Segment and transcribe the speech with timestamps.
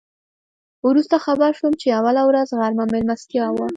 [0.87, 3.67] وروسته خبر شوم چې اوله ورځ غرمه میلمستیا وه.